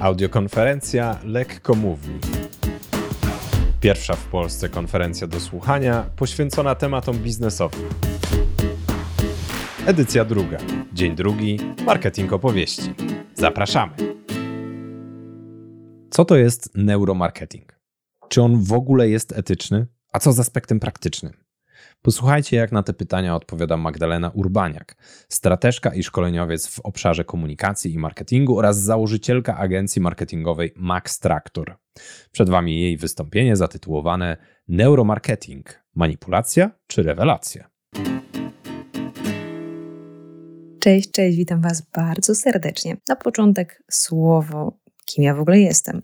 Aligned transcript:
Audiokonferencja 0.00 1.18
Lekko 1.24 1.74
Mówi. 1.74 2.08
Pierwsza 3.80 4.16
w 4.16 4.26
Polsce 4.26 4.68
konferencja 4.68 5.26
do 5.26 5.40
słuchania 5.40 6.10
poświęcona 6.16 6.74
tematom 6.74 7.18
biznesowym. 7.18 7.88
Edycja 9.86 10.24
druga. 10.24 10.58
Dzień 10.92 11.16
drugi. 11.16 11.58
Marketing 11.86 12.32
opowieści. 12.32 12.94
Zapraszamy. 13.34 13.92
Co 16.10 16.24
to 16.24 16.36
jest 16.36 16.70
neuromarketing? 16.74 17.80
Czy 18.28 18.42
on 18.42 18.62
w 18.62 18.72
ogóle 18.72 19.08
jest 19.08 19.32
etyczny? 19.32 19.86
A 20.12 20.18
co 20.18 20.32
z 20.32 20.40
aspektem 20.40 20.80
praktycznym? 20.80 21.32
Posłuchajcie, 22.02 22.56
jak 22.56 22.72
na 22.72 22.82
te 22.82 22.92
pytania 22.92 23.36
odpowiada 23.36 23.76
Magdalena 23.76 24.30
Urbaniak, 24.30 24.96
strateżka 25.28 25.94
i 25.94 26.02
szkoleniowiec 26.02 26.68
w 26.68 26.80
obszarze 26.80 27.24
komunikacji 27.24 27.92
i 27.92 27.98
marketingu 27.98 28.58
oraz 28.58 28.80
założycielka 28.80 29.56
agencji 29.56 30.02
marketingowej 30.02 30.72
Max 30.76 31.18
Tractor. 31.18 31.76
Przed 32.32 32.50
Wami 32.50 32.80
jej 32.80 32.96
wystąpienie 32.96 33.56
zatytułowane 33.56 34.36
Neuromarketing 34.68 35.82
manipulacja 35.94 36.70
czy 36.86 37.02
rewelacja? 37.02 37.70
Cześć, 40.80 41.10
cześć, 41.10 41.36
witam 41.36 41.60
Was 41.60 41.82
bardzo 41.96 42.34
serdecznie. 42.34 42.96
Na 43.08 43.16
początek 43.16 43.82
słowo, 43.90 44.78
kim 45.04 45.24
ja 45.24 45.34
w 45.34 45.40
ogóle 45.40 45.60
jestem 45.60 46.02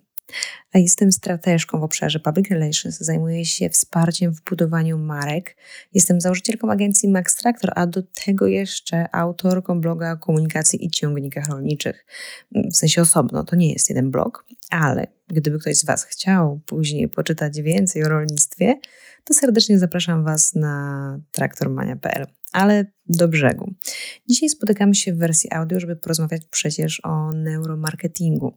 a 0.72 0.78
jestem 0.78 1.12
strateżką 1.12 1.80
w 1.80 1.82
obszarze 1.82 2.20
Public 2.20 2.50
Relations. 2.50 2.98
Zajmuję 2.98 3.44
się 3.44 3.70
wsparciem 3.70 4.34
w 4.34 4.42
budowaniu 4.42 4.98
marek. 4.98 5.56
Jestem 5.94 6.20
założycielką 6.20 6.70
agencji 6.70 7.08
Max 7.08 7.36
Tractor, 7.36 7.72
a 7.74 7.86
do 7.86 8.02
tego 8.02 8.46
jeszcze 8.46 9.14
autorką 9.14 9.80
bloga 9.80 10.12
o 10.12 10.16
komunikacji 10.16 10.84
i 10.84 10.90
ciągnikach 10.90 11.48
rolniczych. 11.48 12.06
W 12.52 12.76
sensie 12.76 13.02
osobno, 13.02 13.44
to 13.44 13.56
nie 13.56 13.72
jest 13.72 13.88
jeden 13.88 14.10
blog, 14.10 14.46
ale 14.70 15.06
gdyby 15.28 15.58
ktoś 15.58 15.76
z 15.76 15.84
Was 15.84 16.04
chciał 16.04 16.60
później 16.66 17.08
poczytać 17.08 17.60
więcej 17.60 18.04
o 18.04 18.08
rolnictwie, 18.08 18.74
to 19.24 19.34
serdecznie 19.34 19.78
zapraszam 19.78 20.24
Was 20.24 20.54
na 20.54 21.18
traktormania.pl 21.32 22.26
ale 22.56 22.84
do 23.06 23.28
brzegu. 23.28 23.74
Dzisiaj 24.28 24.48
spotykamy 24.48 24.94
się 24.94 25.12
w 25.12 25.18
wersji 25.18 25.52
audio, 25.52 25.80
żeby 25.80 25.96
porozmawiać 25.96 26.42
przecież 26.50 27.00
o 27.04 27.32
neuromarketingu. 27.32 28.54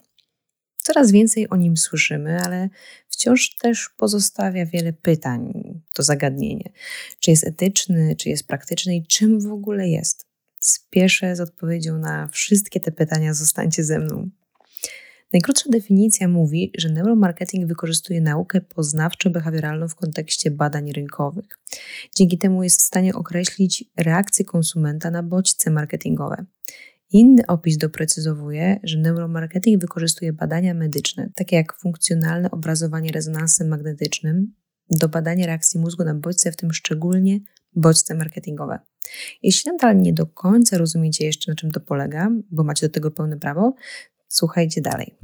Coraz 0.93 1.11
więcej 1.11 1.49
o 1.49 1.55
nim 1.55 1.77
słyszymy, 1.77 2.41
ale 2.41 2.69
wciąż 3.09 3.55
też 3.55 3.89
pozostawia 3.97 4.65
wiele 4.65 4.93
pytań 4.93 5.63
to 5.93 6.03
zagadnienie. 6.03 6.69
Czy 7.19 7.31
jest 7.31 7.47
etyczny, 7.47 8.15
czy 8.15 8.29
jest 8.29 8.47
praktyczny 8.47 8.95
i 8.95 9.05
czym 9.05 9.41
w 9.41 9.51
ogóle 9.51 9.89
jest? 9.89 10.25
Spieszę 10.59 11.35
z 11.35 11.39
odpowiedzią 11.39 11.97
na 11.97 12.27
wszystkie 12.27 12.79
te 12.79 12.91
pytania, 12.91 13.33
zostańcie 13.33 13.83
ze 13.83 13.99
mną. 13.99 14.29
Najkrótsza 15.33 15.69
definicja 15.69 16.27
mówi, 16.27 16.71
że 16.77 16.89
neuromarketing 16.89 17.67
wykorzystuje 17.67 18.21
naukę 18.21 18.61
poznawczo-behawioralną 18.61 19.87
w 19.87 19.95
kontekście 19.95 20.51
badań 20.51 20.91
rynkowych. 20.91 21.59
Dzięki 22.15 22.37
temu 22.37 22.63
jest 22.63 22.79
w 22.79 22.83
stanie 22.83 23.13
określić 23.13 23.85
reakcję 23.97 24.45
konsumenta 24.45 25.11
na 25.11 25.23
bodźce 25.23 25.71
marketingowe. 25.71 26.45
Inny 27.11 27.47
opis 27.47 27.77
doprecyzowuje, 27.77 28.79
że 28.83 28.97
neuromarketing 28.97 29.81
wykorzystuje 29.81 30.33
badania 30.33 30.73
medyczne, 30.73 31.29
takie 31.35 31.55
jak 31.55 31.79
funkcjonalne 31.79 32.51
obrazowanie 32.51 33.11
rezonansem 33.11 33.67
magnetycznym, 33.67 34.53
do 34.89 35.09
badania 35.09 35.45
reakcji 35.45 35.79
mózgu 35.79 36.03
na 36.03 36.15
bodźce, 36.15 36.51
w 36.51 36.55
tym 36.55 36.73
szczególnie 36.73 37.39
bodźce 37.75 38.15
marketingowe. 38.15 38.79
Jeśli 39.43 39.71
nadal 39.71 39.97
nie 39.97 40.13
do 40.13 40.25
końca 40.25 40.77
rozumiecie 40.77 41.25
jeszcze, 41.25 41.51
na 41.51 41.55
czym 41.55 41.71
to 41.71 41.79
polega, 41.79 42.31
bo 42.51 42.63
macie 42.63 42.87
do 42.87 42.93
tego 42.93 43.11
pełne 43.11 43.37
prawo, 43.37 43.75
słuchajcie 44.27 44.81
dalej. 44.81 45.15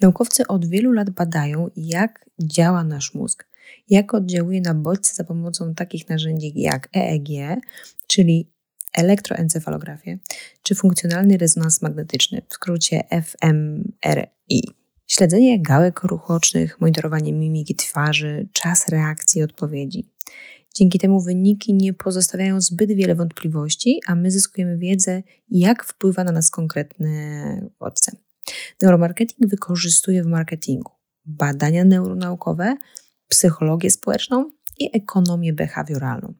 Naukowcy 0.00 0.46
od 0.46 0.66
wielu 0.66 0.92
lat 0.92 1.10
badają, 1.10 1.70
jak 1.76 2.30
działa 2.42 2.84
nasz 2.84 3.14
mózg, 3.14 3.48
jak 3.88 4.14
oddziałuje 4.14 4.60
na 4.60 4.74
bodźce 4.74 5.14
za 5.14 5.24
pomocą 5.24 5.74
takich 5.74 6.08
narzędzi 6.08 6.52
jak 6.60 6.88
EEG, 6.96 7.60
czyli 8.06 8.52
elektroencefalografię 8.92 10.18
czy 10.62 10.74
funkcjonalny 10.74 11.36
rezonans 11.36 11.82
magnetyczny, 11.82 12.42
w 12.48 12.54
skrócie 12.54 13.04
fMRI. 13.10 14.62
Śledzenie 15.06 15.62
gałek 15.62 16.02
ruchocznych, 16.02 16.80
monitorowanie 16.80 17.32
mimiki 17.32 17.74
twarzy, 17.74 18.48
czas 18.52 18.88
reakcji 18.88 19.40
i 19.40 19.44
odpowiedzi. 19.44 20.08
Dzięki 20.74 20.98
temu 20.98 21.20
wyniki 21.20 21.74
nie 21.74 21.92
pozostawiają 21.92 22.60
zbyt 22.60 22.92
wiele 22.92 23.14
wątpliwości, 23.14 24.00
a 24.06 24.14
my 24.14 24.30
zyskujemy 24.30 24.78
wiedzę, 24.78 25.22
jak 25.48 25.84
wpływa 25.84 26.24
na 26.24 26.32
nas 26.32 26.50
konkretne 26.50 27.10
bodźce. 27.80 28.12
Neuromarketing 28.82 29.50
wykorzystuje 29.50 30.22
w 30.22 30.26
marketingu 30.26 30.92
badania 31.24 31.84
neuronaukowe, 31.84 32.76
psychologię 33.28 33.90
społeczną 33.90 34.50
i 34.78 34.96
ekonomię 34.96 35.52
behawioralną. 35.52 36.34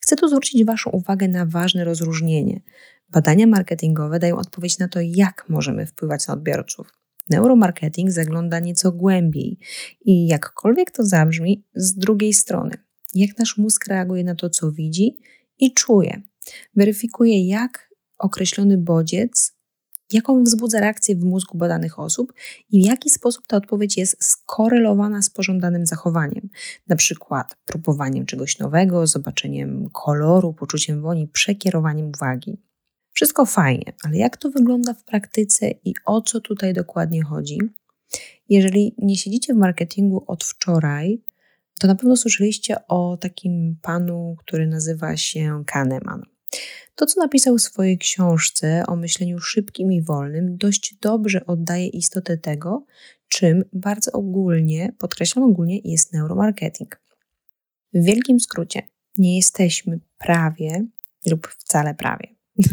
Chcę 0.00 0.16
tu 0.16 0.28
zwrócić 0.28 0.64
Waszą 0.64 0.90
uwagę 0.90 1.28
na 1.28 1.46
ważne 1.46 1.84
rozróżnienie. 1.84 2.60
Badania 3.08 3.46
marketingowe 3.46 4.18
dają 4.18 4.36
odpowiedź 4.36 4.78
na 4.78 4.88
to, 4.88 5.00
jak 5.02 5.44
możemy 5.48 5.86
wpływać 5.86 6.26
na 6.26 6.34
odbiorców. 6.34 6.92
Neuromarketing 7.30 8.10
zagląda 8.10 8.60
nieco 8.60 8.92
głębiej 8.92 9.58
i 10.04 10.26
jakkolwiek 10.26 10.90
to 10.90 11.04
zabrzmi, 11.04 11.64
z 11.74 11.94
drugiej 11.94 12.34
strony, 12.34 12.74
jak 13.14 13.38
nasz 13.38 13.56
mózg 13.56 13.86
reaguje 13.86 14.24
na 14.24 14.34
to, 14.34 14.50
co 14.50 14.72
widzi 14.72 15.16
i 15.58 15.74
czuje. 15.74 16.22
Weryfikuje, 16.76 17.46
jak 17.46 17.90
określony 18.18 18.78
bodziec 18.78 19.57
jaką 20.12 20.44
wzbudza 20.44 20.80
reakcję 20.80 21.16
w 21.16 21.24
mózgu 21.24 21.58
badanych 21.58 21.98
osób 21.98 22.32
i 22.70 22.82
w 22.82 22.86
jaki 22.86 23.10
sposób 23.10 23.46
ta 23.46 23.56
odpowiedź 23.56 23.96
jest 23.96 24.24
skorelowana 24.24 25.22
z 25.22 25.30
pożądanym 25.30 25.86
zachowaniem, 25.86 26.48
na 26.88 26.96
przykład 26.96 27.56
próbowaniem 27.64 28.26
czegoś 28.26 28.58
nowego, 28.58 29.06
zobaczeniem 29.06 29.90
koloru, 29.92 30.52
poczuciem 30.52 31.02
woni, 31.02 31.28
przekierowaniem 31.28 32.08
uwagi. 32.08 32.58
Wszystko 33.12 33.46
fajnie, 33.46 33.92
ale 34.04 34.16
jak 34.16 34.36
to 34.36 34.50
wygląda 34.50 34.94
w 34.94 35.04
praktyce 35.04 35.70
i 35.84 35.94
o 36.04 36.20
co 36.20 36.40
tutaj 36.40 36.74
dokładnie 36.74 37.22
chodzi? 37.22 37.58
Jeżeli 38.48 38.94
nie 38.98 39.16
siedzicie 39.16 39.54
w 39.54 39.56
marketingu 39.56 40.24
od 40.26 40.44
wczoraj, 40.44 41.22
to 41.80 41.86
na 41.86 41.94
pewno 41.94 42.16
słyszeliście 42.16 42.76
o 42.88 43.16
takim 43.16 43.76
panu, 43.82 44.36
który 44.38 44.66
nazywa 44.66 45.16
się 45.16 45.62
Kahneman. 45.66 46.22
To, 46.94 47.06
co 47.06 47.20
napisał 47.20 47.58
w 47.58 47.62
swojej 47.62 47.98
książce 47.98 48.82
o 48.86 48.96
myśleniu 48.96 49.38
szybkim 49.38 49.92
i 49.92 50.02
wolnym, 50.02 50.56
dość 50.56 50.94
dobrze 51.00 51.46
oddaje 51.46 51.86
istotę 51.86 52.36
tego, 52.38 52.84
czym 53.28 53.64
bardzo 53.72 54.12
ogólnie, 54.12 54.92
podkreślam 54.98 55.44
ogólnie, 55.44 55.78
jest 55.84 56.12
neuromarketing. 56.12 57.00
W 57.94 58.04
wielkim 58.04 58.40
skrócie, 58.40 58.82
nie 59.18 59.36
jesteśmy 59.36 60.00
prawie 60.18 60.86
lub 61.30 61.48
wcale 61.48 61.94
prawie 61.94 62.28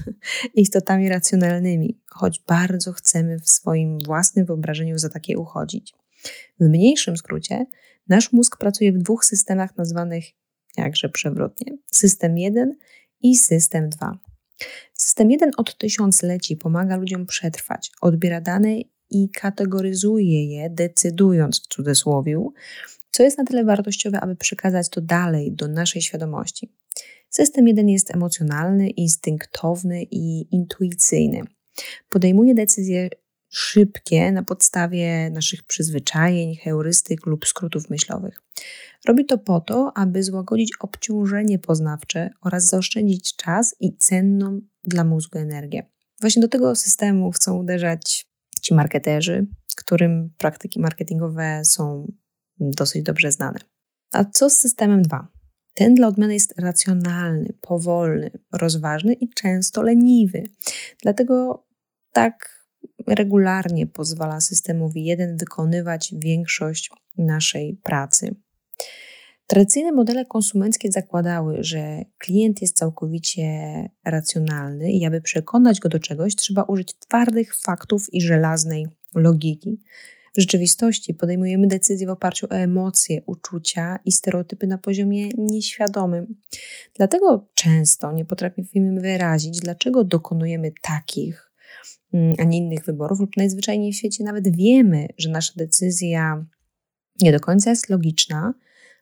istotami 0.53 1.09
racjonalnymi, 1.09 1.99
choć 2.07 2.43
bardzo 2.47 2.93
chcemy 2.93 3.39
w 3.39 3.49
swoim 3.49 3.99
własnym 3.99 4.45
wyobrażeniu 4.45 4.97
za 4.97 5.09
takie 5.09 5.37
uchodzić. 5.37 5.93
W 6.59 6.69
mniejszym 6.69 7.17
skrócie, 7.17 7.65
nasz 8.07 8.31
mózg 8.31 8.57
pracuje 8.57 8.93
w 8.93 8.97
dwóch 8.97 9.25
systemach 9.25 9.77
nazwanych 9.77 10.25
jakże 10.77 11.09
przewrotnie. 11.09 11.77
System 11.91 12.37
1 12.37 12.75
i 13.21 13.35
system 13.35 13.89
2. 13.89 14.19
System 14.93 15.31
1 15.31 15.51
od 15.57 15.77
tysiącleci 15.77 16.57
pomaga 16.57 16.95
ludziom 16.95 17.25
przetrwać, 17.25 17.91
odbiera 18.01 18.41
dane 18.41 18.79
i 19.09 19.29
kategoryzuje 19.29 20.45
je, 20.45 20.69
decydując 20.69 21.63
w 21.63 21.67
cudzysłowie, 21.67 22.45
co 23.11 23.23
jest 23.23 23.37
na 23.37 23.45
tyle 23.45 23.63
wartościowe, 23.63 24.19
aby 24.19 24.35
przekazać 24.35 24.89
to 24.89 25.01
dalej 25.01 25.51
do 25.51 25.67
naszej 25.67 26.01
świadomości. 26.01 26.71
System 27.29 27.67
1 27.67 27.89
jest 27.89 28.15
emocjonalny, 28.15 28.89
instynktowny 28.89 30.03
i 30.11 30.55
intuicyjny. 30.55 31.41
Podejmuje 32.09 32.53
decyzje 32.53 33.09
szybkie 33.55 34.31
na 34.31 34.43
podstawie 34.43 35.29
naszych 35.29 35.63
przyzwyczajeń, 35.63 36.55
heurystyk 36.55 37.25
lub 37.25 37.47
skrótów 37.47 37.89
myślowych. 37.89 38.41
Robi 39.05 39.25
to 39.25 39.37
po 39.37 39.61
to, 39.61 39.91
aby 39.95 40.23
złagodzić 40.23 40.71
obciążenie 40.79 41.59
poznawcze 41.59 42.29
oraz 42.41 42.65
zaoszczędzić 42.65 43.35
czas 43.35 43.75
i 43.79 43.97
cenną 43.97 44.61
dla 44.83 45.03
mózgu 45.03 45.39
energię. 45.39 45.85
Właśnie 46.21 46.41
do 46.41 46.47
tego 46.47 46.75
systemu 46.75 47.31
chcą 47.31 47.57
uderzać 47.57 48.27
ci 48.61 48.73
marketerzy, 48.73 49.47
którym 49.75 50.29
praktyki 50.37 50.79
marketingowe 50.79 51.61
są 51.65 52.11
dosyć 52.59 53.03
dobrze 53.03 53.31
znane. 53.31 53.59
A 54.11 54.25
co 54.25 54.49
z 54.49 54.57
systemem 54.57 55.01
2? 55.01 55.27
Ten 55.73 55.95
dla 55.95 56.07
odmiany 56.07 56.33
jest 56.33 56.53
racjonalny, 56.57 57.53
powolny, 57.61 58.31
rozważny 58.51 59.13
i 59.13 59.29
często 59.29 59.81
leniwy. 59.81 60.43
Dlatego 61.01 61.65
tak 62.11 62.54
regularnie 63.07 63.87
pozwala 63.87 64.41
systemowi 64.41 65.05
jeden 65.05 65.37
wykonywać 65.37 66.13
większość 66.17 66.91
naszej 67.17 67.79
pracy. 67.83 68.35
Tradycyjne 69.47 69.91
modele 69.91 70.25
konsumenckie 70.25 70.91
zakładały, 70.91 71.57
że 71.63 72.01
klient 72.17 72.61
jest 72.61 72.77
całkowicie 72.77 73.45
racjonalny 74.05 74.91
i 74.91 75.05
aby 75.05 75.21
przekonać 75.21 75.79
go 75.79 75.89
do 75.89 75.99
czegoś, 75.99 76.35
trzeba 76.35 76.63
użyć 76.63 76.93
twardych 76.93 77.55
faktów 77.55 78.13
i 78.13 78.21
żelaznej 78.21 78.87
logiki. 79.15 79.79
W 80.37 80.39
rzeczywistości 80.39 81.13
podejmujemy 81.13 81.67
decyzje 81.67 82.07
w 82.07 82.09
oparciu 82.09 82.47
o 82.49 82.55
emocje, 82.55 83.21
uczucia 83.25 83.99
i 84.05 84.11
stereotypy 84.11 84.67
na 84.67 84.77
poziomie 84.77 85.29
nieświadomym. 85.37 86.35
Dlatego 86.95 87.47
często 87.53 88.11
nie 88.11 88.25
potrafimy 88.25 89.01
wyrazić, 89.01 89.59
dlaczego 89.59 90.03
dokonujemy 90.03 90.71
takich, 90.81 91.44
mm, 92.13 92.35
a 92.39 92.43
nie 92.43 92.57
innych 92.57 92.85
wyborów, 92.85 93.19
lub 93.19 93.37
najzwyczajniej 93.37 93.93
w 93.93 93.95
świecie 93.95 94.23
nawet 94.23 94.55
wiemy, 94.55 95.07
że 95.17 95.29
nasza 95.29 95.53
decyzja 95.55 96.45
nie 97.21 97.31
do 97.31 97.39
końca 97.39 97.69
jest 97.69 97.89
logiczna, 97.89 98.53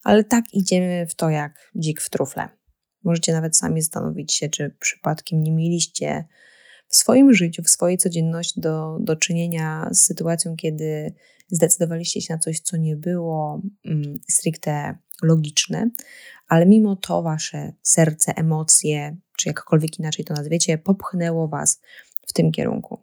ale 0.04 0.24
tak 0.24 0.54
idziemy 0.54 1.08
w 1.10 1.16
to 1.16 1.30
jak 1.30 1.72
dzik 1.76 2.02
w 2.02 2.10
trufle. 2.10 2.50
Możecie 3.04 3.34
nawet 3.34 3.58
sami 3.58 3.82
zastanowić 3.82 4.34
się, 4.34 4.50
czy 4.50 4.76
przypadkiem 4.80 5.44
nie 5.44 5.52
mieliście 5.52 6.26
w 6.88 6.96
swoim 6.96 7.34
życiu, 7.34 7.64
w 7.64 7.70
swojej 7.70 7.98
codzienności 7.98 8.62
do, 8.62 8.98
do 9.00 9.16
czynienia 9.16 9.90
z 9.92 10.02
sytuacją, 10.02 10.56
kiedy 10.56 11.14
zdecydowaliście 11.52 12.22
się 12.22 12.34
na 12.34 12.40
coś, 12.40 12.60
co 12.60 12.78
nie 12.78 12.96
było 12.96 13.62
mm, 13.86 14.20
stricte 14.30 14.98
logiczne, 15.24 15.90
ale 16.48 16.66
mimo 16.66 16.96
to 16.96 17.24
wasze 17.24 17.74
serce, 17.82 18.34
emocje, 18.36 19.18
czy 19.38 19.50
jakkolwiek 19.50 20.00
inaczej 20.00 20.26
to 20.26 20.34
nazwiecie, 20.34 20.78
popchnęło 20.78 21.48
was 21.48 21.82
w 22.34 22.36
tym 22.36 22.52
kierunku. 22.52 22.98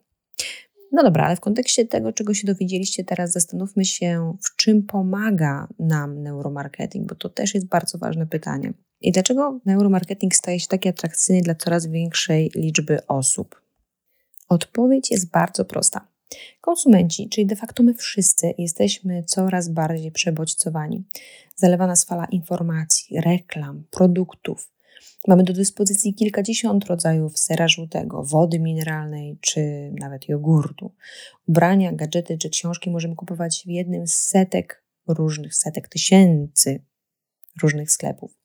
No 0.92 1.02
dobra, 1.02 1.24
ale 1.24 1.36
w 1.36 1.40
kontekście 1.40 1.86
tego, 1.86 2.12
czego 2.12 2.34
się 2.34 2.46
dowiedzieliście 2.46 3.04
teraz, 3.04 3.32
zastanówmy 3.32 3.84
się, 3.84 4.36
w 4.42 4.56
czym 4.56 4.82
pomaga 4.82 5.68
nam 5.78 6.22
neuromarketing, 6.22 7.08
bo 7.08 7.14
to 7.14 7.28
też 7.28 7.54
jest 7.54 7.66
bardzo 7.66 7.98
ważne 7.98 8.26
pytanie. 8.26 8.72
I 9.00 9.12
dlaczego 9.12 9.60
neuromarketing 9.64 10.34
staje 10.34 10.60
się 10.60 10.66
taki 10.66 10.88
atrakcyjny 10.88 11.42
dla 11.42 11.54
coraz 11.54 11.86
większej 11.86 12.50
liczby 12.54 13.06
osób? 13.06 13.62
Odpowiedź 14.48 15.10
jest 15.10 15.30
bardzo 15.30 15.64
prosta. 15.64 16.06
Konsumenci, 16.60 17.28
czyli 17.28 17.46
de 17.46 17.56
facto 17.56 17.82
my 17.82 17.94
wszyscy, 17.94 18.54
jesteśmy 18.58 19.22
coraz 19.22 19.68
bardziej 19.68 20.12
przebodźcowani. 20.12 21.04
Zalewa 21.56 21.86
nas 21.86 22.04
fala 22.04 22.24
informacji, 22.24 23.20
reklam, 23.20 23.84
produktów. 23.90 24.70
Mamy 25.28 25.44
do 25.44 25.52
dyspozycji 25.52 26.14
kilkadziesiąt 26.14 26.84
rodzajów 26.84 27.38
sera 27.38 27.68
żółtego, 27.68 28.22
wody 28.22 28.58
mineralnej 28.58 29.38
czy 29.40 29.92
nawet 30.00 30.28
jogurtu. 30.28 30.94
Ubrania, 31.48 31.92
gadżety 31.92 32.38
czy 32.38 32.50
książki 32.50 32.90
możemy 32.90 33.14
kupować 33.14 33.62
w 33.66 33.70
jednym 33.70 34.06
z 34.06 34.14
setek 34.14 34.84
różnych, 35.08 35.54
setek 35.54 35.88
tysięcy 35.88 36.84
różnych 37.62 37.90
sklepów. 37.90 38.40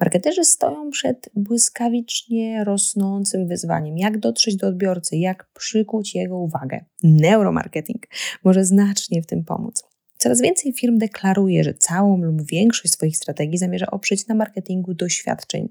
Marketerzy 0.00 0.44
stoją 0.44 0.90
przed 0.90 1.30
błyskawicznie 1.34 2.64
rosnącym 2.64 3.48
wyzwaniem, 3.48 3.98
jak 3.98 4.18
dotrzeć 4.18 4.56
do 4.56 4.66
odbiorcy, 4.66 5.16
jak 5.16 5.50
przykuć 5.52 6.14
jego 6.14 6.38
uwagę. 6.38 6.84
Neuromarketing 7.02 8.06
może 8.44 8.64
znacznie 8.64 9.22
w 9.22 9.26
tym 9.26 9.44
pomóc. 9.44 9.84
Coraz 10.22 10.40
więcej 10.40 10.72
firm 10.72 10.98
deklaruje, 10.98 11.64
że 11.64 11.74
całą 11.74 12.16
lub 12.16 12.42
większość 12.42 12.94
swoich 12.94 13.16
strategii 13.16 13.58
zamierza 13.58 13.86
oprzeć 13.86 14.26
na 14.26 14.34
marketingu 14.34 14.94
doświadczeń, 14.94 15.68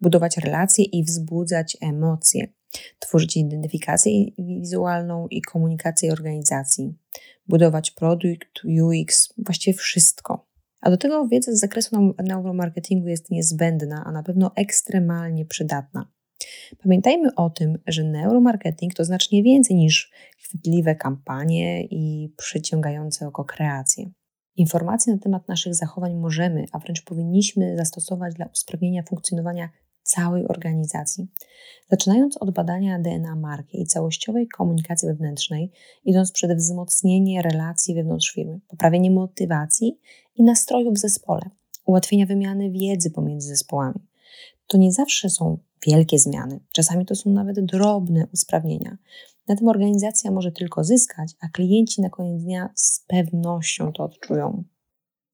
budować 0.00 0.36
relacje 0.36 0.84
i 0.84 1.04
wzbudzać 1.04 1.76
emocje, 1.80 2.48
tworzyć 2.98 3.36
identyfikację 3.36 4.12
wizualną 4.38 5.28
i 5.28 5.42
komunikację 5.42 6.12
organizacji, 6.12 6.94
budować 7.46 7.90
produkt, 7.90 8.64
UX, 8.64 9.34
właściwie 9.38 9.78
wszystko. 9.78 10.46
A 10.80 10.90
do 10.90 10.96
tego 10.96 11.28
wiedza 11.28 11.52
z 11.52 11.60
zakresu 11.60 12.14
neuromarketingu 12.24 13.08
jest 13.08 13.30
niezbędna, 13.30 14.02
a 14.06 14.12
na 14.12 14.22
pewno 14.22 14.50
ekstremalnie 14.56 15.46
przydatna. 15.46 16.10
Pamiętajmy 16.82 17.34
o 17.34 17.50
tym, 17.50 17.78
że 17.86 18.04
neuromarketing 18.04 18.94
to 18.94 19.04
znacznie 19.04 19.42
więcej 19.42 19.76
niż 19.76 20.10
chwytliwe 20.50 20.94
kampanie 20.94 21.84
i 21.84 22.34
przyciągające 22.36 23.26
oko 23.26 23.44
kreacje. 23.44 24.10
Informacje 24.56 25.12
na 25.12 25.18
temat 25.18 25.48
naszych 25.48 25.74
zachowań 25.74 26.14
możemy, 26.14 26.64
a 26.72 26.78
wręcz 26.78 27.04
powinniśmy 27.04 27.76
zastosować 27.76 28.34
dla 28.34 28.46
usprawnienia 28.46 29.02
funkcjonowania 29.02 29.68
całej 30.02 30.48
organizacji. 30.48 31.28
Zaczynając 31.90 32.36
od 32.36 32.50
badania 32.50 32.98
DNA 32.98 33.36
marki 33.36 33.82
i 33.82 33.86
całościowej 33.86 34.48
komunikacji 34.48 35.08
wewnętrznej, 35.08 35.72
idąc 36.04 36.32
przed 36.32 36.56
wzmocnienie 36.56 37.42
relacji 37.42 37.94
wewnątrz 37.94 38.32
firmy, 38.32 38.60
poprawienie 38.68 39.10
motywacji 39.10 39.98
i 40.36 40.42
nastroju 40.42 40.92
w 40.92 40.98
zespole, 40.98 41.50
ułatwienia 41.84 42.26
wymiany 42.26 42.70
wiedzy 42.70 43.10
pomiędzy 43.10 43.48
zespołami. 43.48 44.00
To 44.66 44.78
nie 44.78 44.92
zawsze 44.92 45.30
są 45.30 45.58
wielkie 45.86 46.18
zmiany, 46.18 46.60
czasami 46.72 47.06
to 47.06 47.14
są 47.14 47.30
nawet 47.30 47.64
drobne 47.64 48.26
usprawnienia. 48.32 48.96
Na 49.48 49.56
tym 49.56 49.68
organizacja 49.68 50.30
może 50.30 50.52
tylko 50.52 50.84
zyskać, 50.84 51.32
a 51.40 51.48
klienci 51.48 52.00
na 52.00 52.10
koniec 52.10 52.42
dnia 52.42 52.70
z 52.74 53.04
pewnością 53.06 53.92
to 53.92 54.04
odczują. 54.04 54.64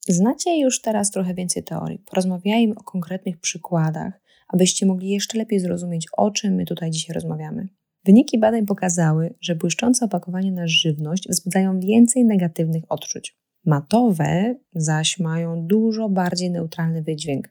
Znacie 0.08 0.58
już 0.58 0.80
teraz 0.80 1.10
trochę 1.10 1.34
więcej 1.34 1.64
teorii. 1.64 1.98
Porozmawiajmy 1.98 2.74
o 2.74 2.82
konkretnych 2.82 3.38
przykładach, 3.38 4.20
abyście 4.48 4.86
mogli 4.86 5.08
jeszcze 5.08 5.38
lepiej 5.38 5.60
zrozumieć, 5.60 6.06
o 6.16 6.30
czym 6.30 6.54
my 6.54 6.64
tutaj 6.64 6.90
dzisiaj 6.90 7.14
rozmawiamy. 7.14 7.68
Wyniki 8.04 8.38
badań 8.38 8.66
pokazały, 8.66 9.34
że 9.40 9.54
błyszczące 9.54 10.04
opakowania 10.04 10.50
na 10.50 10.66
żywność 10.66 11.28
wzbudzają 11.28 11.80
więcej 11.80 12.24
negatywnych 12.24 12.84
odczuć. 12.88 13.36
Matowe 13.64 14.54
zaś 14.74 15.18
mają 15.18 15.66
dużo 15.66 16.08
bardziej 16.08 16.50
neutralny 16.50 17.02
wydźwięk. 17.02 17.48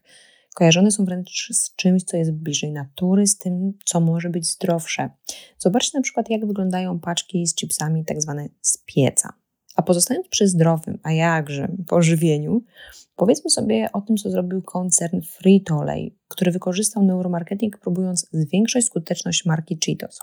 Kojarzone 0.56 0.90
są 0.90 1.04
wręcz 1.04 1.48
z 1.52 1.74
czymś, 1.74 2.04
co 2.04 2.16
jest 2.16 2.32
bliżej 2.32 2.72
natury, 2.72 3.26
z 3.26 3.38
tym, 3.38 3.72
co 3.84 4.00
może 4.00 4.30
być 4.30 4.46
zdrowsze. 4.46 5.10
Zobaczcie 5.58 5.98
na 5.98 6.02
przykład, 6.02 6.30
jak 6.30 6.46
wyglądają 6.46 7.00
paczki 7.00 7.46
z 7.46 7.54
chipsami, 7.54 8.04
tak 8.04 8.22
zwane 8.22 8.48
z 8.60 8.78
pieca. 8.86 9.32
A 9.76 9.82
pozostając 9.82 10.28
przy 10.28 10.48
zdrowym, 10.48 10.98
a 11.02 11.12
jakże 11.12 11.68
pożywieniu, 11.88 12.62
powiedzmy 13.16 13.50
sobie 13.50 13.88
o 13.92 14.00
tym, 14.00 14.16
co 14.16 14.30
zrobił 14.30 14.62
koncern 14.62 15.20
Frito-Lay, 15.20 16.10
który 16.28 16.50
wykorzystał 16.50 17.02
neuromarketing, 17.02 17.78
próbując 17.78 18.26
zwiększyć 18.32 18.86
skuteczność 18.86 19.44
marki 19.44 19.78
Cheetos. 19.86 20.20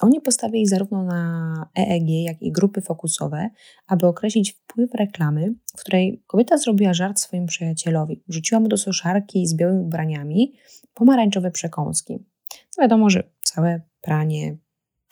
Oni 0.00 0.20
postawili 0.20 0.66
zarówno 0.66 1.04
na 1.04 1.68
EEG, 1.78 2.08
jak 2.08 2.42
i 2.42 2.52
grupy 2.52 2.80
fokusowe, 2.80 3.50
aby 3.86 4.06
określić 4.06 4.52
wpływ 4.52 4.94
reklamy, 4.94 5.54
w 5.76 5.80
której 5.80 6.22
kobieta 6.26 6.58
zrobiła 6.58 6.94
żart 6.94 7.20
swoim 7.20 7.46
przyjacielowi. 7.46 8.22
Wrzuciła 8.28 8.60
mu 8.60 8.68
do 8.68 8.76
suszarki 8.76 9.46
z 9.46 9.54
białymi 9.54 9.80
ubraniami 9.80 10.52
pomarańczowe 10.94 11.50
przekąski. 11.50 12.18
No 12.52 12.82
wiadomo, 12.82 13.10
że 13.10 13.22
całe 13.42 13.80
pranie 14.00 14.56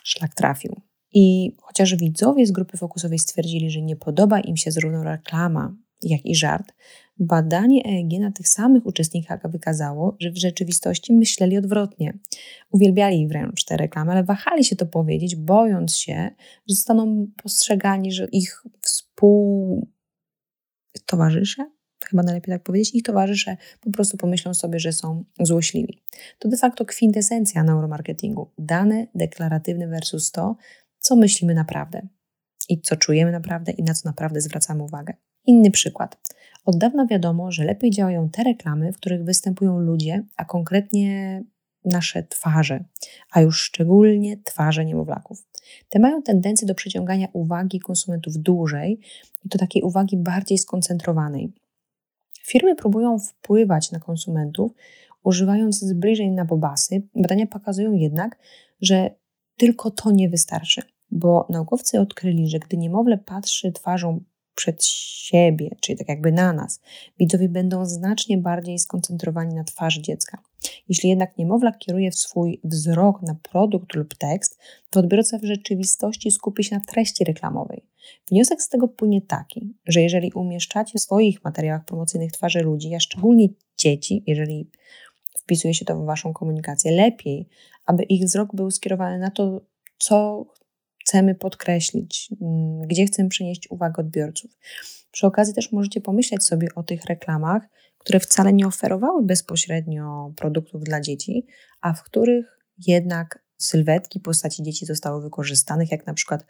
szlak 0.05 0.35
trafił. 0.35 0.81
I 1.13 1.57
chociaż 1.63 1.97
widzowie 1.97 2.47
z 2.47 2.53
grupy 2.53 2.77
fokusowej 2.77 3.19
stwierdzili, 3.19 3.71
że 3.71 3.83
nie 3.83 3.97
podoba 3.97 4.41
im 4.41 4.57
się 4.57 4.71
zarówno 4.71 5.03
reklama, 5.03 5.75
jak 6.03 6.27
i 6.27 6.35
żart, 6.35 6.73
badanie 7.19 7.85
EEG 7.85 8.21
na 8.21 8.33
tych 8.33 8.49
samych 8.49 8.87
uczestnikach 8.87 9.51
wykazało, 9.51 10.17
że 10.21 10.31
w 10.31 10.39
rzeczywistości 10.39 11.13
myśleli 11.13 11.59
odwrotnie. 11.59 12.19
Uwielbiali 12.71 13.29
wręcz 13.29 13.65
te 13.65 13.77
reklamy, 13.77 14.13
ale 14.13 14.25
wahali 14.25 14.65
się 14.65 14.77
to 14.77 14.87
powiedzieć, 14.87 15.37
bojąc 15.37 15.97
się, 15.97 16.31
że 16.69 16.75
zostaną 16.75 17.27
postrzegani, 17.43 18.13
że 18.13 18.29
ich 18.33 18.63
współtowarzysze, 18.81 21.71
chyba 22.05 22.23
najlepiej 22.23 22.55
tak 22.55 22.63
powiedzieć, 22.63 22.95
ich 22.95 23.03
towarzysze 23.03 23.57
po 23.81 23.91
prostu 23.91 24.17
pomyślą 24.17 24.55
sobie, 24.55 24.79
że 24.79 24.93
są 24.93 25.25
złośliwi. 25.41 26.03
To 26.39 26.49
de 26.49 26.57
facto 26.57 26.85
kwintesencja 26.85 27.63
neuromarketingu. 27.63 28.51
Dane 28.59 29.07
deklaratywne 29.15 29.89
versus 29.89 30.31
to, 30.31 30.57
co 30.99 31.17
myślimy 31.17 31.55
naprawdę 31.55 32.09
i 32.69 32.81
co 32.81 32.97
czujemy 32.97 33.33
naprawdę 33.33 33.73
i 33.73 33.83
na 33.83 33.95
co 33.95 34.09
naprawdę 34.09 34.41
zwracamy 34.41 34.83
uwagę. 34.83 35.15
Inny 35.47 35.71
przykład. 35.71 36.34
Od 36.65 36.79
dawna 36.79 37.07
wiadomo, 37.07 37.53
że 37.53 37.65
lepiej 37.65 37.91
działają 37.91 38.29
te 38.29 38.45
reklamy, 38.45 38.93
w 38.93 38.97
których 38.97 39.25
występują 39.25 39.79
ludzie, 39.79 40.25
a 40.37 40.45
konkretnie 40.45 41.43
nasze 41.85 42.23
twarze, 42.23 42.85
a 43.31 43.41
już 43.41 43.61
szczególnie 43.61 44.37
twarze 44.37 44.85
niemowlaków. 44.85 45.47
Te 45.89 45.99
mają 45.99 46.23
tendencję 46.23 46.69
do 46.69 46.75
przyciągania 46.75 47.29
uwagi 47.33 47.81
konsumentów 47.81 48.37
dłużej 48.37 49.01
i 49.45 49.49
to 49.49 49.59
takiej 49.59 49.83
uwagi 49.83 50.17
bardziej 50.17 50.59
skoncentrowanej. 50.59 51.53
Firmy 52.41 52.77
próbują 52.77 53.19
wpływać 53.19 53.93
na 53.93 54.01
konsumentów, 54.01 54.73
używając 55.23 55.81
zbliżeń 55.81 56.31
na 56.31 56.45
bobasy. 56.45 57.03
Badania 57.15 57.47
pokazują 57.47 57.93
jednak, 57.93 58.39
że 58.81 59.11
tylko 59.57 59.91
to 59.91 60.11
nie 60.11 60.29
wystarczy 60.29 60.83
bo 61.15 61.47
naukowcy 61.51 62.01
odkryli, 62.01 62.49
że 62.49 62.59
gdy 62.59 62.77
niemowlę 62.77 63.19
patrzy 63.19 63.73
twarzą 63.73 64.21
przed 64.55 64.85
siebie, 64.85 65.77
czyli 65.81 65.99
tak 65.99 66.09
jakby 66.09 66.33
na 66.33 66.53
nas, 66.53 66.81
widzowie 67.19 67.49
będą 67.49 67.87
znacznie 67.87 68.39
bardziej 68.39 68.79
skoncentrowani 68.79 69.55
na 69.55 69.65
twarzy 69.65 70.03
dziecka. 70.03 70.39
Jeśli 70.89 71.09
jednak 71.09 71.39
niemowla 71.39 71.73
kieruje 71.73 72.13
swój 72.13 72.61
wzrok 72.65 73.23
na 73.23 73.35
produkt 73.53 73.95
lub 73.95 74.15
tekst, 74.15 74.59
to 74.91 75.01
odbiorca 75.01 75.39
w 75.39 75.45
rzeczywistości 75.45 76.31
skupi 76.31 76.65
się 76.65 76.77
na 76.77 76.83
treści 76.83 77.25
reklamowej. 77.25 77.83
Wniosek 78.31 78.63
z 78.63 78.69
tego 78.69 78.89
płynie 78.89 79.23
taki, 79.23 79.75
że 79.87 80.01
jeżeli 80.01 80.33
umieszczacie 80.33 80.99
w 80.99 81.03
swoich 81.03 81.45
materiałach 81.45 81.85
promocyjnych 81.85 82.33
twarzy 82.33 82.61
ludzi, 82.61 82.95
a 82.95 83.01
szczególnie 83.01 83.49
dzieci, 83.79 84.23
jeżeli 84.27 84.71
wpisuje 85.39 85.75
się 85.75 85.85
to 85.85 85.97
w 85.97 86.05
Waszą 86.05 86.33
komunikację, 86.33 86.93
lepiej, 86.93 87.49
aby 87.87 88.03
ich 88.03 88.25
wzrok 88.25 88.55
był 88.55 88.71
skierowany 88.71 89.19
na 89.19 89.31
to, 89.31 89.61
co 89.99 90.47
chcemy 91.05 91.35
podkreślić, 91.35 92.29
mm, 92.41 92.89
gdzie 92.89 93.07
chcemy 93.07 93.29
przenieść 93.29 93.71
uwagę 93.71 93.95
odbiorców. 94.03 94.51
Przy 95.11 95.27
okazji 95.27 95.55
też 95.55 95.73
możecie 95.73 96.01
pomyśleć 96.01 96.45
sobie 96.45 96.69
o 96.75 96.83
tych 96.83 97.05
reklamach, 97.05 97.63
które 97.99 98.21
wcale 98.21 98.53
nie 98.53 98.67
oferowały 98.67 99.23
bezpośrednio 99.23 100.33
produktów 100.37 100.85
dla 100.85 101.01
dzieci, 101.01 101.47
a 101.81 101.93
w 101.93 102.03
których 102.03 102.61
jednak 102.87 103.45
sylwetki 103.59 104.21
postaci 104.21 104.63
dzieci 104.63 104.87
zostały 104.87 105.23
wykorzystane, 105.23 105.85
jak 105.91 106.07
na 106.07 106.15
przykład 106.15 106.47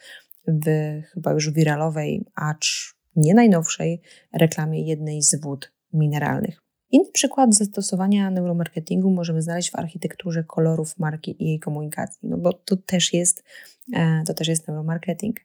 w 0.48 0.66
chyba 1.12 1.32
już 1.32 1.50
wiralowej, 1.50 2.24
acz 2.34 2.94
nie 3.16 3.34
najnowszej 3.34 4.02
reklamie 4.32 4.88
jednej 4.88 5.22
z 5.22 5.40
wód 5.40 5.72
mineralnych. 5.92 6.63
Inny 6.94 7.10
przykład 7.12 7.54
zastosowania 7.54 8.30
neuromarketingu 8.30 9.10
możemy 9.10 9.42
znaleźć 9.42 9.70
w 9.70 9.76
architekturze 9.76 10.44
kolorów 10.44 10.98
marki 10.98 11.36
i 11.42 11.46
jej 11.46 11.60
komunikacji, 11.60 12.28
no 12.28 12.38
bo 12.38 12.52
to 12.52 12.76
też 12.76 13.12
jest, 13.12 13.44
e, 13.92 14.22
to 14.26 14.34
też 14.34 14.48
jest 14.48 14.68
neuromarketing. 14.68 15.36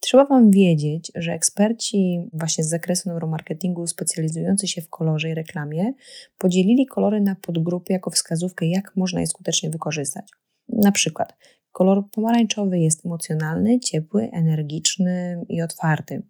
Trzeba 0.00 0.24
Wam 0.24 0.50
wiedzieć, 0.50 1.12
że 1.14 1.32
eksperci 1.32 2.28
właśnie 2.32 2.64
z 2.64 2.68
zakresu 2.68 3.08
neuromarketingu 3.08 3.86
specjalizujący 3.86 4.68
się 4.68 4.82
w 4.82 4.88
kolorze 4.88 5.30
i 5.30 5.34
reklamie 5.34 5.92
podzielili 6.38 6.86
kolory 6.86 7.20
na 7.20 7.34
podgrupy 7.34 7.92
jako 7.92 8.10
wskazówkę, 8.10 8.66
jak 8.66 8.96
można 8.96 9.20
je 9.20 9.26
skutecznie 9.26 9.70
wykorzystać. 9.70 10.24
Na 10.68 10.92
przykład 10.92 11.36
kolor 11.72 12.10
pomarańczowy 12.10 12.78
jest 12.78 13.06
emocjonalny, 13.06 13.80
ciepły, 13.80 14.30
energiczny 14.32 15.44
i 15.48 15.62
otwarty. 15.62 16.22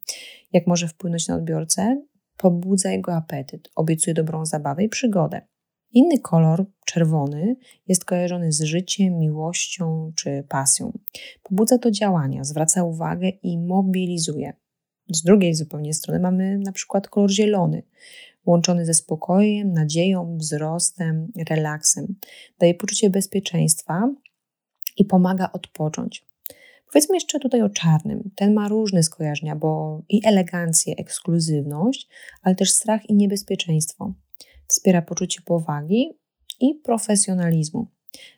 Jak 0.53 0.67
może 0.67 0.89
wpłynąć 0.89 1.29
na 1.29 1.37
odbiorcę? 1.37 2.03
Pobudza 2.41 2.91
jego 2.91 3.15
apetyt, 3.15 3.71
obiecuje 3.75 4.15
dobrą 4.15 4.47
zabawę 4.47 4.85
i 4.85 4.89
przygodę. 4.89 5.41
Inny 5.93 6.19
kolor, 6.19 6.67
czerwony, 6.87 7.57
jest 7.89 8.05
kojarzony 8.05 8.53
z 8.53 8.63
życiem, 8.63 9.19
miłością 9.19 10.13
czy 10.17 10.45
pasją. 10.49 10.93
Pobudza 11.43 11.79
do 11.79 11.91
działania, 11.91 12.45
zwraca 12.45 12.85
uwagę 12.85 13.29
i 13.29 13.59
mobilizuje. 13.59 14.53
Z 15.13 15.23
drugiej 15.23 15.55
zupełnie 15.55 15.95
strony 15.95 16.21
mamy 16.21 16.59
na 16.59 16.73
przykład 16.73 17.09
kolor 17.09 17.31
zielony, 17.31 17.83
łączony 18.47 18.87
ze 18.87 18.95
spokojem, 18.95 19.73
nadzieją, 19.73 20.37
wzrostem, 20.37 21.33
relaksem. 21.49 22.15
Daje 22.59 22.75
poczucie 22.75 23.11
bezpieczeństwa 23.11 24.15
i 24.97 25.05
pomaga 25.05 25.51
odpocząć. 25.53 26.30
Powiedzmy 26.93 27.17
jeszcze 27.17 27.41
tutaj 27.41 27.63
o 27.63 27.71
czarnym. 27.71 28.31
Ten 28.35 28.55
ma 28.55 28.69
różne 28.69 29.03
skojarzenia, 29.03 29.57
bo 29.57 30.03
i 30.09 30.21
elegancję, 30.25 30.95
ekskluzywność, 30.97 32.09
ale 32.43 32.55
też 32.55 32.73
strach 32.73 33.11
i 33.11 33.15
niebezpieczeństwo 33.15 34.15
wspiera 34.67 35.03
poczucie 35.03 35.43
powagi 35.45 36.11
i 36.61 36.75
profesjonalizmu. 36.75 37.87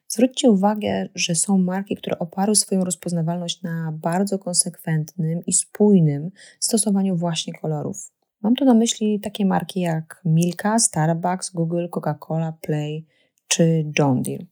Zwróćcie 0.09 0.50
uwagę, 0.50 1.09
że 1.14 1.35
są 1.35 1.59
marki, 1.59 1.97
które 1.97 2.18
oparły 2.18 2.56
swoją 2.56 2.85
rozpoznawalność 2.85 3.62
na 3.62 3.92
bardzo 3.92 4.38
konsekwentnym 4.38 5.42
i 5.47 5.52
spójnym 5.52 6.30
stosowaniu 6.61 7.16
właśnie 7.16 7.52
kolorów. 7.52 8.12
Mam 8.42 8.54
tu 8.54 8.64
na 8.64 8.75
myśli 8.75 9.21
takie 9.21 9.47
marki 9.47 9.80
jak 9.80 10.21
Milka, 10.25 10.78
Starbucks, 10.78 11.50
Google, 11.50 11.87
Coca-Cola, 11.88 12.52
Play 12.61 13.06
czy 13.49 13.92
John 13.99 14.23
Deere. 14.23 14.44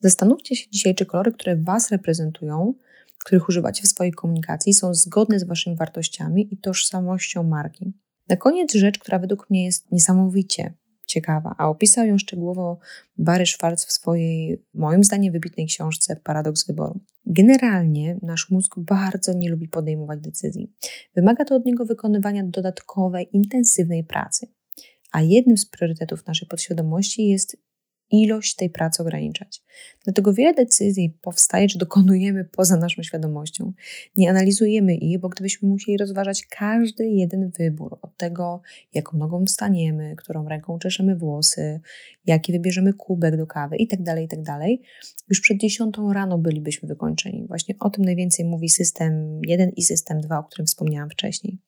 Zastanówcie 0.00 0.56
się 0.56 0.70
dzisiaj, 0.70 0.94
czy 0.94 1.06
kolory, 1.06 1.32
które 1.32 1.56
Was 1.56 1.90
reprezentują, 1.90 2.74
których 3.26 3.48
używacie 3.48 3.82
w 3.82 3.86
swojej 3.86 4.12
komunikacji, 4.12 4.74
są 4.74 4.94
zgodne 4.94 5.38
z 5.38 5.44
Waszymi 5.44 5.76
wartościami 5.76 6.54
i 6.54 6.58
tożsamością 6.58 7.42
marki. 7.42 7.92
Na 8.28 8.36
koniec 8.36 8.74
rzecz, 8.74 8.98
która 8.98 9.18
według 9.18 9.50
mnie 9.50 9.64
jest 9.64 9.92
niesamowicie 9.92 10.74
ciekawa, 11.06 11.54
a 11.58 11.68
opisał 11.68 12.06
ją 12.06 12.18
szczegółowo 12.18 12.78
Barry 13.18 13.46
Schwartz 13.46 13.86
w 13.86 13.92
swojej, 13.92 14.62
moim 14.74 15.04
zdaniem, 15.04 15.32
wybitnej 15.32 15.66
książce 15.66 16.16
Paradoks 16.16 16.66
wyboru. 16.66 17.00
Generalnie 17.26 18.18
nasz 18.22 18.50
mózg 18.50 18.78
bardzo 18.78 19.32
nie 19.32 19.50
lubi 19.50 19.68
podejmować 19.68 20.20
decyzji. 20.20 20.72
Wymaga 21.16 21.44
to 21.44 21.54
od 21.54 21.64
niego 21.64 21.84
wykonywania 21.84 22.44
dodatkowej, 22.44 23.28
intensywnej 23.32 24.04
pracy. 24.04 24.46
A 25.12 25.22
jednym 25.22 25.56
z 25.56 25.66
priorytetów 25.66 26.26
naszej 26.26 26.48
podświadomości 26.48 27.28
jest 27.28 27.56
ilość 28.10 28.54
tej 28.54 28.70
pracy 28.70 29.02
ograniczać. 29.02 29.62
Dlatego 30.04 30.32
wiele 30.32 30.54
decyzji 30.54 31.16
powstaje, 31.22 31.68
czy 31.68 31.78
dokonujemy 31.78 32.44
poza 32.44 32.76
naszą 32.76 33.02
świadomością. 33.02 33.72
Nie 34.16 34.30
analizujemy 34.30 34.94
ich, 34.94 35.20
bo 35.20 35.28
gdybyśmy 35.28 35.68
musieli 35.68 35.98
rozważać 35.98 36.46
każdy 36.46 37.08
jeden 37.08 37.50
wybór, 37.58 37.98
od 38.02 38.16
tego, 38.16 38.60
jaką 38.94 39.18
nogą 39.18 39.44
wstaniemy, 39.44 40.16
którą 40.16 40.48
ręką 40.48 40.78
czeszemy 40.78 41.16
włosy, 41.16 41.80
jaki 42.26 42.52
wybierzemy 42.52 42.92
kubek 42.92 43.36
do 43.36 43.46
kawy 43.46 43.76
itd., 43.76 44.04
tak 44.04 44.20
itd., 44.20 44.44
tak 44.44 44.68
już 45.28 45.40
przed 45.40 45.58
dziesiątą 45.58 46.12
rano 46.12 46.38
bylibyśmy 46.38 46.88
wykończeni. 46.88 47.46
Właśnie 47.46 47.74
o 47.80 47.90
tym 47.90 48.04
najwięcej 48.04 48.44
mówi 48.44 48.68
system 48.68 49.40
1 49.42 49.70
i 49.70 49.82
system 49.82 50.20
2, 50.20 50.38
o 50.38 50.44
którym 50.44 50.66
wspomniałam 50.66 51.10
wcześniej. 51.10 51.58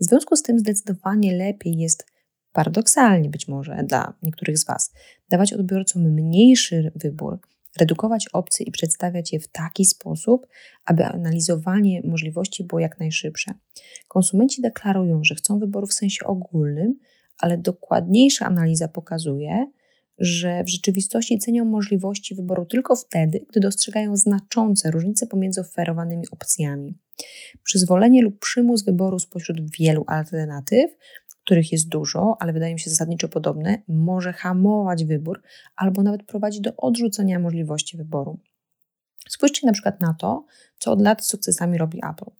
W 0.00 0.04
związku 0.04 0.36
z 0.36 0.42
tym 0.42 0.58
zdecydowanie 0.58 1.36
lepiej 1.36 1.76
jest 1.78 2.15
paradoksalnie 2.56 3.30
być 3.30 3.48
może 3.48 3.84
dla 3.88 4.14
niektórych 4.22 4.58
z 4.58 4.66
Was, 4.66 4.92
dawać 5.28 5.52
odbiorcom 5.52 6.02
mniejszy 6.02 6.92
wybór, 6.94 7.38
redukować 7.78 8.28
opcje 8.32 8.66
i 8.66 8.70
przedstawiać 8.70 9.32
je 9.32 9.40
w 9.40 9.48
taki 9.48 9.84
sposób, 9.84 10.46
aby 10.84 11.04
analizowanie 11.04 12.02
możliwości 12.04 12.64
było 12.64 12.80
jak 12.80 13.00
najszybsze. 13.00 13.54
Konsumenci 14.08 14.62
deklarują, 14.62 15.24
że 15.24 15.34
chcą 15.34 15.58
wyboru 15.58 15.86
w 15.86 15.94
sensie 15.94 16.26
ogólnym, 16.26 16.98
ale 17.38 17.58
dokładniejsza 17.58 18.46
analiza 18.46 18.88
pokazuje, 18.88 19.66
że 20.18 20.64
w 20.64 20.70
rzeczywistości 20.70 21.38
cenią 21.38 21.64
możliwości 21.64 22.34
wyboru 22.34 22.66
tylko 22.66 22.96
wtedy, 22.96 23.46
gdy 23.50 23.60
dostrzegają 23.60 24.16
znaczące 24.16 24.90
różnice 24.90 25.26
pomiędzy 25.26 25.60
oferowanymi 25.60 26.24
opcjami. 26.30 26.98
Przyzwolenie 27.62 28.22
lub 28.22 28.38
przymus 28.38 28.84
wyboru 28.84 29.18
spośród 29.18 29.76
wielu 29.78 30.04
alternatyw 30.06 30.90
których 31.46 31.72
jest 31.72 31.88
dużo, 31.88 32.36
ale 32.40 32.52
wydają 32.52 32.78
się 32.78 32.90
zasadniczo 32.90 33.28
podobne, 33.28 33.82
może 33.88 34.32
hamować 34.32 35.04
wybór 35.04 35.42
albo 35.76 36.02
nawet 36.02 36.22
prowadzić 36.22 36.60
do 36.60 36.76
odrzucenia 36.76 37.38
możliwości 37.38 37.96
wyboru. 37.96 38.38
Spójrzcie 39.28 39.66
na 39.66 39.72
przykład 39.72 40.00
na 40.00 40.14
to, 40.14 40.46
co 40.78 40.92
od 40.92 41.02
lat 41.02 41.24
z 41.24 41.28
sukcesami 41.28 41.78
robi 41.78 42.00
Apple. 42.10 42.30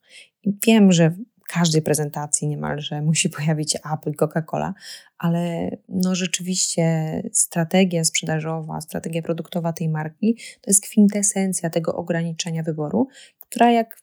Wiem, 0.67 0.93
że 0.93 1.11
w 1.11 1.19
każdej 1.49 1.83
prezentacji 1.83 2.49
niemalże 2.49 3.03
musi 3.09 3.31
pojawić 3.31 3.73
się 3.73 3.79
Apple, 3.95 4.13
Coca-Cola, 4.13 4.73
ale 5.19 5.71
no 5.89 6.15
rzeczywiście 6.15 7.23
strategia 7.33 8.05
sprzedażowa, 8.05 8.81
strategia 8.81 9.23
produktowa 9.23 9.73
tej 9.73 9.89
marki 9.89 10.35
to 10.61 10.71
jest 10.71 10.83
kwintesencja 10.83 11.71
tego 11.71 11.95
ograniczenia 11.95 12.63
wyboru, 12.63 13.09
która 13.41 13.71
jak 13.71 13.99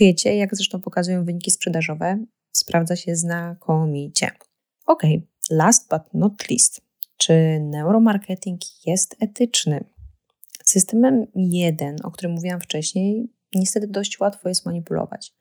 wiecie, 0.00 0.36
jak 0.36 0.56
zresztą 0.56 0.80
pokazują 0.80 1.24
wyniki 1.24 1.50
sprzedażowe, 1.50 2.18
sprawdza 2.52 2.96
się 2.96 3.16
znakomicie. 3.16 4.30
Ok, 4.86 5.02
last 5.50 5.90
but 5.90 6.14
not 6.14 6.50
least. 6.50 6.80
Czy 7.16 7.60
neuromarketing 7.60 8.60
jest 8.86 9.16
etyczny? 9.20 9.84
Systemem 10.64 11.26
jeden, 11.34 11.96
o 12.02 12.10
którym 12.10 12.32
mówiłam 12.32 12.60
wcześniej, 12.60 13.28
niestety 13.58 13.86
dość 13.86 14.20
łatwo 14.20 14.48
jest 14.48 14.66
manipulować. 14.66 15.34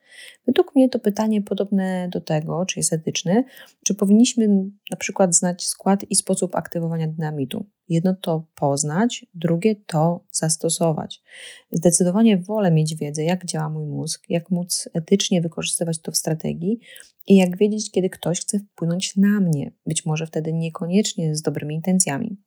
Według 0.48 0.76
mnie 0.76 0.90
to 0.90 1.00
pytanie 1.00 1.42
podobne 1.42 2.10
do 2.12 2.22
tego, 2.22 2.66
czy 2.66 2.80
jest 2.80 2.94
etyczny, 2.94 3.44
czy 3.86 3.96
powinniśmy 3.96 4.48
na 4.92 4.98
przykład 4.98 5.36
znać 5.36 5.64
skład 5.64 6.06
i 6.10 6.16
sposób 6.16 6.56
aktywowania 6.56 7.08
dynamitu. 7.08 7.66
Jedno 7.90 8.16
to 8.22 8.48
poznać, 8.56 9.26
drugie 9.34 9.76
to 9.76 10.24
zastosować. 10.32 11.24
Zdecydowanie 11.72 12.38
wolę 12.38 12.72
mieć 12.72 12.96
wiedzę, 12.96 13.24
jak 13.24 13.46
działa 13.46 13.70
mój 13.70 13.86
mózg, 13.86 14.26
jak 14.30 14.52
móc 14.52 14.90
etycznie 14.94 15.42
wykorzystywać 15.42 16.00
to 16.00 16.12
w 16.12 16.18
strategii 16.18 16.80
i 17.28 17.36
jak 17.36 17.58
wiedzieć, 17.58 17.92
kiedy 17.92 18.10
ktoś 18.10 18.40
chce 18.40 18.60
wpłynąć 18.60 19.16
na 19.16 19.40
mnie, 19.40 19.72
być 19.86 20.06
może 20.06 20.28
wtedy 20.28 20.54
niekoniecznie 20.54 21.36
z 21.36 21.42
dobrymi 21.42 21.76
intencjami. 21.76 22.38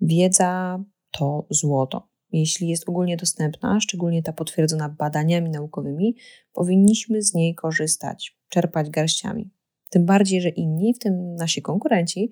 Wiedza 0.00 0.84
to 1.10 1.46
złoto. 1.50 2.08
Jeśli 2.32 2.68
jest 2.68 2.88
ogólnie 2.88 3.16
dostępna, 3.16 3.80
szczególnie 3.80 4.22
ta 4.22 4.32
potwierdzona 4.32 4.88
badaniami 4.88 5.50
naukowymi, 5.50 6.16
powinniśmy 6.52 7.22
z 7.22 7.34
niej 7.34 7.54
korzystać, 7.54 8.36
czerpać 8.48 8.90
garściami. 8.90 9.50
Tym 9.90 10.06
bardziej, 10.06 10.40
że 10.40 10.48
inni, 10.48 10.94
w 10.94 10.98
tym 10.98 11.34
nasi 11.34 11.62
konkurenci, 11.62 12.30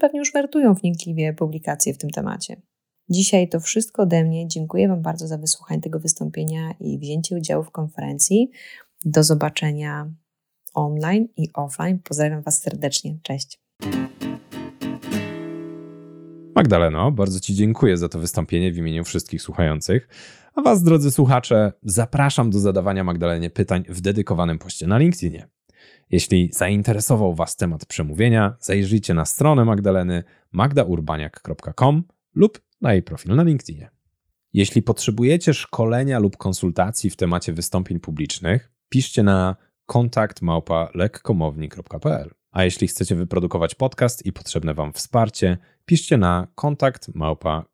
pewnie 0.00 0.18
już 0.18 0.32
wertują 0.32 0.74
wnikliwie 0.74 1.32
publikacje 1.32 1.94
w 1.94 1.98
tym 1.98 2.10
temacie. 2.10 2.56
Dzisiaj 3.08 3.48
to 3.48 3.60
wszystko 3.60 4.02
ode 4.02 4.24
mnie. 4.24 4.48
Dziękuję 4.48 4.88
Wam 4.88 5.02
bardzo 5.02 5.26
za 5.26 5.38
wysłuchanie 5.38 5.80
tego 5.80 5.98
wystąpienia 5.98 6.74
i 6.80 6.98
wzięcie 6.98 7.36
udziału 7.36 7.64
w 7.64 7.70
konferencji. 7.70 8.50
Do 9.04 9.24
zobaczenia 9.24 10.10
online 10.74 11.28
i 11.36 11.48
offline. 11.54 11.98
Pozdrawiam 11.98 12.42
Was 12.42 12.60
serdecznie. 12.60 13.18
Cześć. 13.22 13.60
Magdaleno, 16.64 17.10
bardzo 17.12 17.40
Ci 17.40 17.54
dziękuję 17.54 17.96
za 17.96 18.08
to 18.08 18.18
wystąpienie 18.18 18.72
w 18.72 18.76
imieniu 18.76 19.04
wszystkich 19.04 19.42
słuchających. 19.42 20.08
A 20.54 20.62
Was, 20.62 20.82
drodzy 20.82 21.10
słuchacze, 21.10 21.72
zapraszam 21.82 22.50
do 22.50 22.58
zadawania 22.58 23.04
Magdalenie 23.04 23.50
pytań 23.50 23.84
w 23.88 24.00
dedykowanym 24.00 24.58
poście 24.58 24.86
na 24.86 24.98
LinkedInie. 24.98 25.48
Jeśli 26.10 26.50
zainteresował 26.52 27.34
Was 27.34 27.56
temat 27.56 27.86
przemówienia, 27.86 28.56
zajrzyjcie 28.60 29.14
na 29.14 29.24
stronę 29.24 29.64
Magdaleny 29.64 30.24
magdaurbaniak.com 30.52 32.04
lub 32.34 32.60
na 32.80 32.92
jej 32.92 33.02
profil 33.02 33.34
na 33.36 33.42
LinkedInie. 33.42 33.90
Jeśli 34.52 34.82
potrzebujecie 34.82 35.54
szkolenia 35.54 36.18
lub 36.18 36.36
konsultacji 36.36 37.10
w 37.10 37.16
temacie 37.16 37.52
wystąpień 37.52 38.00
publicznych, 38.00 38.72
piszcie 38.88 39.22
na 39.22 39.56
kontakt 39.86 40.40
lekkomowni.pl. 40.94 42.30
A 42.50 42.64
jeśli 42.64 42.88
chcecie 42.88 43.14
wyprodukować 43.14 43.74
podcast 43.74 44.26
i 44.26 44.32
potrzebne 44.32 44.74
Wam 44.74 44.92
wsparcie, 44.92 45.58
piszcie 45.86 46.16
na 46.16 46.46
kontakt 46.54 47.10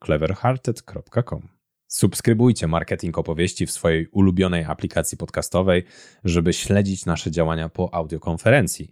cleverhearted.com. 0.04 1.48
Subskrybujcie 1.86 2.66
marketing 2.66 3.18
opowieści 3.18 3.66
w 3.66 3.70
swojej 3.70 4.06
ulubionej 4.06 4.64
aplikacji 4.64 5.18
podcastowej, 5.18 5.84
żeby 6.24 6.52
śledzić 6.52 7.06
nasze 7.06 7.30
działania 7.30 7.68
po 7.68 7.94
audiokonferencji. 7.94 8.90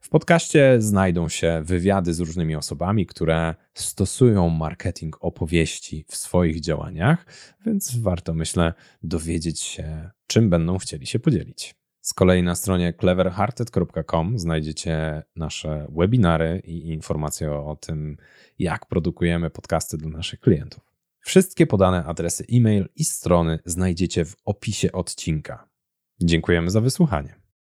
W 0.00 0.08
podcaście 0.08 0.76
znajdą 0.78 1.28
się 1.28 1.62
wywiady 1.64 2.14
z 2.14 2.20
różnymi 2.20 2.56
osobami, 2.56 3.06
które 3.06 3.54
stosują 3.74 4.48
marketing 4.48 5.16
opowieści 5.20 6.04
w 6.08 6.16
swoich 6.16 6.60
działaniach, 6.60 7.26
więc 7.66 7.96
warto, 7.96 8.34
myślę, 8.34 8.72
dowiedzieć 9.02 9.60
się, 9.60 10.10
czym 10.26 10.50
będą 10.50 10.78
chcieli 10.78 11.06
się 11.06 11.18
podzielić. 11.18 11.83
Z 12.04 12.14
kolei 12.14 12.42
na 12.42 12.54
stronie 12.54 12.92
cleverhearted.com 12.92 14.38
znajdziecie 14.38 15.22
nasze 15.36 15.86
webinary 15.96 16.62
i 16.64 16.88
informacje 16.88 17.52
o 17.52 17.76
tym, 17.76 18.16
jak 18.58 18.86
produkujemy 18.86 19.50
podcasty 19.50 19.98
dla 19.98 20.10
naszych 20.10 20.40
klientów. 20.40 20.82
Wszystkie 21.20 21.66
podane 21.66 22.04
adresy 22.04 22.44
e-mail 22.52 22.88
i 22.96 23.04
strony 23.04 23.58
znajdziecie 23.64 24.24
w 24.24 24.36
opisie 24.44 24.92
odcinka. 24.92 25.68
Dziękujemy 26.20 26.70
za 26.70 26.80
wysłuchanie. 26.80 27.43